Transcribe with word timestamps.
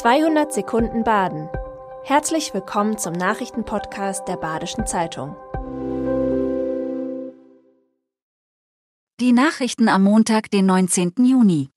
200 0.00 0.50
Sekunden 0.50 1.04
Baden. 1.04 1.50
Herzlich 2.04 2.54
willkommen 2.54 2.96
zum 2.96 3.12
Nachrichtenpodcast 3.12 4.26
der 4.26 4.38
Badischen 4.38 4.86
Zeitung. 4.86 5.36
Die 9.20 9.32
Nachrichten 9.32 9.90
am 9.90 10.02
Montag, 10.04 10.50
den 10.50 10.64
19. 10.64 11.12
Juni. 11.18 11.68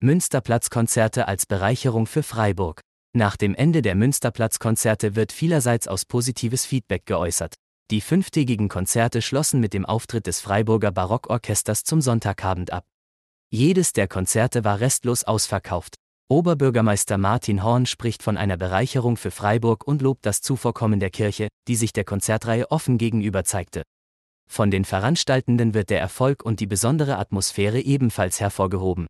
Münsterplatzkonzerte 0.00 1.26
als 1.26 1.46
Bereicherung 1.46 2.06
für 2.06 2.22
Freiburg. 2.22 2.82
Nach 3.14 3.38
dem 3.38 3.54
Ende 3.54 3.80
der 3.80 3.94
Münsterplatzkonzerte 3.94 5.16
wird 5.16 5.32
vielerseits 5.32 5.88
aus 5.88 6.04
positives 6.04 6.66
Feedback 6.66 7.06
geäußert. 7.06 7.54
Die 7.90 8.02
fünftägigen 8.02 8.68
Konzerte 8.68 9.22
schlossen 9.22 9.60
mit 9.60 9.72
dem 9.72 9.86
Auftritt 9.86 10.26
des 10.26 10.42
Freiburger 10.42 10.92
Barockorchesters 10.92 11.84
zum 11.84 12.02
Sonntagabend 12.02 12.74
ab. 12.74 12.84
Jedes 13.48 13.94
der 13.94 14.06
Konzerte 14.06 14.64
war 14.64 14.80
restlos 14.80 15.24
ausverkauft. 15.24 15.94
Oberbürgermeister 16.30 17.16
Martin 17.16 17.62
Horn 17.62 17.86
spricht 17.86 18.22
von 18.22 18.36
einer 18.36 18.58
Bereicherung 18.58 19.16
für 19.16 19.30
Freiburg 19.30 19.86
und 19.86 20.02
lobt 20.02 20.26
das 20.26 20.42
Zuvorkommen 20.42 21.00
der 21.00 21.08
Kirche, 21.08 21.48
die 21.68 21.74
sich 21.74 21.94
der 21.94 22.04
Konzertreihe 22.04 22.70
offen 22.70 22.98
gegenüber 22.98 23.44
zeigte. 23.44 23.82
Von 24.46 24.70
den 24.70 24.84
Veranstaltenden 24.84 25.72
wird 25.72 25.88
der 25.88 26.00
Erfolg 26.00 26.42
und 26.44 26.60
die 26.60 26.66
besondere 26.66 27.16
Atmosphäre 27.16 27.80
ebenfalls 27.80 28.40
hervorgehoben. 28.40 29.06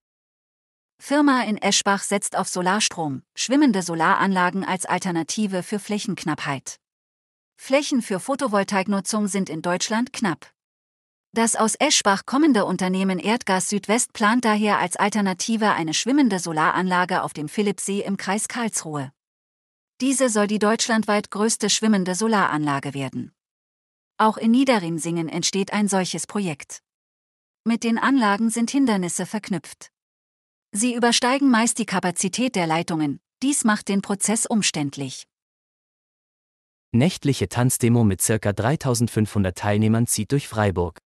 Firma 1.00 1.42
in 1.42 1.56
Eschbach 1.58 2.04
setzt 2.04 2.36
auf 2.36 2.48
Solarstrom, 2.48 3.22
schwimmende 3.36 3.82
Solaranlagen 3.82 4.64
als 4.64 4.86
Alternative 4.86 5.64
für 5.64 5.80
Flächenknappheit. 5.80 6.76
Flächen 7.56 8.00
für 8.00 8.20
Photovoltaiknutzung 8.20 9.26
sind 9.26 9.50
in 9.50 9.62
Deutschland 9.62 10.12
knapp. 10.12 10.52
Das 11.32 11.56
aus 11.56 11.74
Eschbach 11.78 12.24
kommende 12.24 12.64
Unternehmen 12.64 13.18
Erdgas 13.18 13.68
Südwest 13.68 14.12
plant 14.12 14.44
daher 14.44 14.78
als 14.78 14.96
Alternative 14.96 15.72
eine 15.72 15.92
schwimmende 15.92 16.38
Solaranlage 16.38 17.22
auf 17.22 17.32
dem 17.32 17.48
Philippsee 17.48 18.00
im 18.00 18.16
Kreis 18.16 18.48
Karlsruhe. 18.48 19.12
Diese 20.00 20.30
soll 20.30 20.46
die 20.46 20.58
deutschlandweit 20.58 21.30
größte 21.30 21.70
schwimmende 21.70 22.14
Solaranlage 22.14 22.94
werden. 22.94 23.32
Auch 24.16 24.36
in 24.36 24.52
Niederrimsingen 24.52 25.28
entsteht 25.28 25.72
ein 25.72 25.86
solches 25.86 26.26
Projekt. 26.26 26.82
Mit 27.64 27.84
den 27.84 27.98
Anlagen 27.98 28.50
sind 28.50 28.70
Hindernisse 28.70 29.26
verknüpft. 29.26 29.90
Sie 30.72 30.94
übersteigen 30.94 31.50
meist 31.50 31.78
die 31.78 31.86
Kapazität 31.86 32.56
der 32.56 32.66
Leitungen, 32.66 33.20
dies 33.42 33.64
macht 33.64 33.88
den 33.88 34.02
Prozess 34.02 34.46
umständlich. 34.46 35.26
Nächtliche 36.92 37.48
Tanzdemo 37.48 38.02
mit 38.02 38.22
ca. 38.22 38.52
3500 38.52 39.56
Teilnehmern 39.56 40.06
zieht 40.06 40.32
durch 40.32 40.48
Freiburg. 40.48 40.98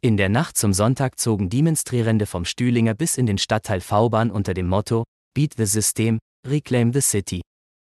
In 0.00 0.16
der 0.16 0.28
Nacht 0.28 0.56
zum 0.56 0.72
Sonntag 0.72 1.18
zogen 1.18 1.50
Demonstrierende 1.50 2.26
vom 2.26 2.44
Stühlinger 2.44 2.94
bis 2.94 3.18
in 3.18 3.26
den 3.26 3.36
Stadtteil 3.36 3.80
V-Bahn 3.80 4.30
unter 4.30 4.54
dem 4.54 4.68
Motto 4.68 5.02
Beat 5.34 5.54
the 5.56 5.66
System, 5.66 6.20
Reclaim 6.46 6.92
the 6.92 7.00
City. 7.00 7.40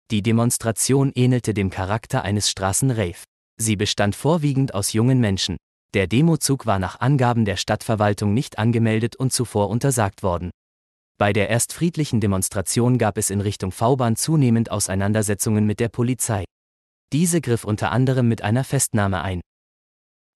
Die 0.10 0.22
Demonstration 0.22 1.12
ähnelte 1.14 1.54
dem 1.54 1.70
Charakter 1.70 2.24
eines 2.24 2.50
Straßenrave. 2.50 3.26
Sie 3.60 3.76
bestand 3.76 4.16
vorwiegend 4.16 4.74
aus 4.74 4.94
jungen 4.94 5.20
Menschen. 5.20 5.58
Der 5.94 6.08
Demozug 6.08 6.66
war 6.66 6.80
nach 6.80 7.02
Angaben 7.02 7.44
der 7.44 7.58
Stadtverwaltung 7.58 8.34
nicht 8.34 8.58
angemeldet 8.60 9.18
und 9.18 9.34
zuvor 9.34 9.70
untersagt 9.70 10.24
worden. 10.24 10.52
Bei 11.18 11.34
der 11.34 11.50
erst 11.50 11.74
friedlichen 11.74 12.22
Demonstration 12.22 12.98
gab 12.98 13.18
es 13.18 13.30
in 13.30 13.42
Richtung 13.42 13.74
V-Bahn 13.74 14.16
zunehmend 14.16 14.72
Auseinandersetzungen 14.72 15.66
mit 15.66 15.82
der 15.82 15.90
Polizei. 15.90 16.46
Diese 17.12 17.42
griff 17.42 17.66
unter 17.66 17.92
anderem 17.92 18.30
mit 18.30 18.42
einer 18.42 18.64
Festnahme 18.64 19.22
ein. 19.22 19.42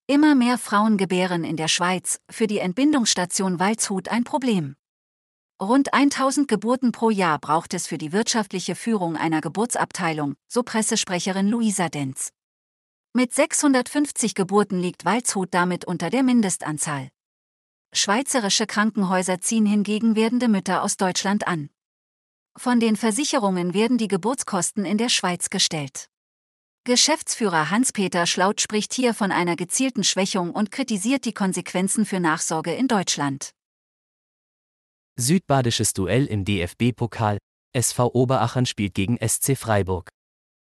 Immer 0.06 0.36
mehr 0.36 0.58
Frauen 0.58 0.98
gebären 0.98 1.46
in 1.46 1.56
der 1.56 1.70
Schweiz, 1.70 2.20
für 2.30 2.46
die 2.46 2.60
Entbindungsstation 2.60 3.60
Waldshut 3.60 4.10
ein 4.10 4.26
Problem. 4.26 4.76
Rund 5.62 5.94
1000 5.94 6.50
Geburten 6.50 6.92
pro 6.92 7.10
Jahr 7.10 7.40
braucht 7.40 7.74
es 7.74 7.88
für 7.88 7.98
die 7.98 8.12
wirtschaftliche 8.12 8.76
Führung 8.76 9.16
einer 9.16 9.40
Geburtsabteilung, 9.40 10.36
so 10.50 10.62
Pressesprecherin 10.62 11.48
Luisa 11.48 11.88
Denz. 11.88 12.34
Mit 13.14 13.34
650 13.34 14.36
Geburten 14.36 14.78
liegt 14.78 15.06
Waldshut 15.06 15.54
damit 15.54 15.86
unter 15.86 16.10
der 16.10 16.24
Mindestanzahl. 16.24 17.08
Schweizerische 17.94 18.68
Krankenhäuser 18.68 19.40
ziehen 19.40 19.66
hingegen 19.66 20.18
werdende 20.18 20.50
Mütter 20.50 20.84
aus 20.84 20.98
Deutschland 20.98 21.48
an. 21.48 21.70
Von 22.58 22.82
den 22.82 22.98
Versicherungen 22.98 23.74
werden 23.74 23.98
die 23.98 24.10
Geburtskosten 24.10 24.84
in 24.84 24.98
der 24.98 25.10
Schweiz 25.10 25.50
gestellt. 25.50 26.10
Geschäftsführer 26.86 27.70
Hans-Peter 27.70 28.28
Schlaut 28.28 28.60
spricht 28.60 28.94
hier 28.94 29.14
von 29.14 29.32
einer 29.32 29.56
gezielten 29.56 30.04
Schwächung 30.04 30.52
und 30.52 30.70
kritisiert 30.70 31.24
die 31.24 31.34
Konsequenzen 31.34 32.06
für 32.06 32.20
Nachsorge 32.20 32.74
in 32.74 32.90
Deutschland. 32.90 33.52
Südbadisches 35.18 35.94
Duell 35.94 36.26
im 36.26 36.44
DFB-Pokal. 36.44 37.38
SV 37.72 38.12
Oberachern 38.14 38.66
spielt 38.66 38.96
gegen 38.96 39.18
SC 39.26 39.58
Freiburg. 39.58 40.10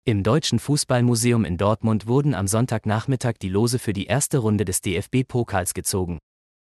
Im 0.04 0.22
Deutschen 0.22 0.60
Fußballmuseum 0.60 1.44
in 1.44 1.56
Dortmund 1.56 2.06
wurden 2.06 2.34
am 2.34 2.46
Sonntagnachmittag 2.46 3.34
die 3.42 3.48
Lose 3.48 3.80
für 3.80 3.92
die 3.92 4.06
erste 4.06 4.38
Runde 4.38 4.64
des 4.64 4.82
DFB-Pokals 4.82 5.74
gezogen. 5.74 6.20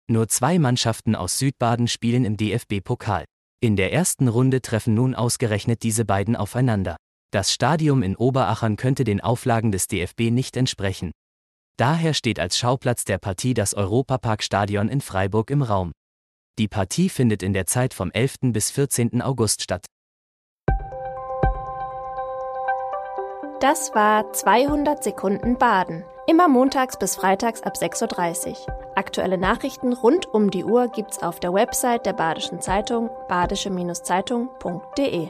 Nur 0.07 0.27
zwei 0.27 0.59
Mannschaften 0.59 1.15
aus 1.15 1.39
Südbaden 1.39 1.87
spielen 1.87 2.25
im 2.25 2.37
DFB-Pokal. 2.37 3.25
In 3.59 3.75
der 3.75 3.91
ersten 3.91 4.27
Runde 4.27 4.61
treffen 4.61 4.93
nun 4.93 5.15
ausgerechnet 5.15 5.81
diese 5.81 6.05
beiden 6.05 6.35
aufeinander. 6.35 6.97
Das 7.31 7.51
Stadium 7.53 8.03
in 8.03 8.17
Oberachern 8.17 8.75
könnte 8.75 9.05
den 9.05 9.21
Auflagen 9.21 9.71
des 9.71 9.87
DFB 9.87 10.31
nicht 10.31 10.57
entsprechen. 10.57 11.11
Daher 11.77 12.13
steht 12.13 12.41
als 12.41 12.57
Schauplatz 12.57 13.05
der 13.05 13.19
Partie 13.19 13.53
das 13.53 13.73
Europaparkstadion 13.73 14.89
in 14.89 14.99
Freiburg 14.99 15.49
im 15.49 15.61
Raum. 15.61 15.93
Die 16.59 16.67
Partie 16.67 17.07
findet 17.07 17.41
in 17.41 17.53
der 17.53 17.65
Zeit 17.65 17.93
vom 17.93 18.11
11. 18.11 18.51
bis 18.51 18.69
14. 18.71 19.21
August 19.21 19.63
statt. 19.63 19.85
Das 23.61 23.95
war 23.95 24.33
200 24.33 25.01
Sekunden 25.01 25.57
Baden. 25.57 26.03
Immer 26.27 26.49
montags 26.49 26.99
bis 26.99 27.15
freitags 27.15 27.61
ab 27.61 27.75
6.30 27.77 28.49
Uhr. 28.49 28.57
Aktuelle 28.95 29.37
Nachrichten 29.37 29.93
rund 29.93 30.25
um 30.25 30.51
die 30.51 30.65
Uhr 30.65 30.89
gibt's 30.89 31.23
auf 31.23 31.39
der 31.39 31.53
Website 31.53 32.05
der 32.05 32.11
Badischen 32.13 32.59
Zeitung 32.59 33.09
badische-zeitung.de. 33.29 35.29